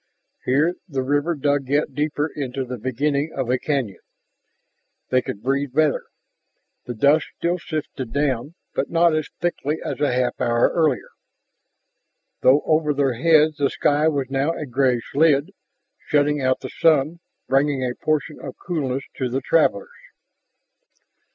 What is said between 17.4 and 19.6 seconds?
bringing a portion of coolness to the